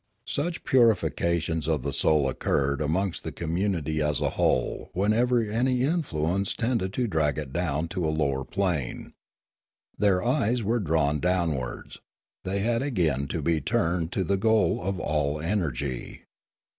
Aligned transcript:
Such 0.25 0.63
purifications 0.63 1.67
of 1.67 1.83
the 1.83 1.93
soul 1.93 2.27
occurred 2.27 2.81
amongst 2.81 3.21
the 3.23 3.31
community 3.31 4.01
as 4.01 4.19
a 4.19 4.31
whole 4.31 4.89
whenever 4.93 5.41
any 5.43 5.83
influence 5.83 6.55
tended 6.55 6.91
to 6.93 7.05
drag 7.05 7.37
it 7.37 7.53
down 7.53 7.87
to 7.89 8.07
a 8.07 8.09
lower 8.09 8.43
plane. 8.43 9.13
Their 9.99 10.23
eyes 10.23 10.63
were 10.63 10.79
drawn 10.79 11.19
downwards; 11.19 11.99
they 12.43 12.61
had 12.61 12.81
again 12.81 13.27
to 13.27 13.43
be 13.43 13.61
turned 13.61 14.11
to 14.13 14.23
the 14.23 14.37
goal 14.37 14.81
of 14.81 14.99
all 14.99 15.39
energy. 15.39 16.23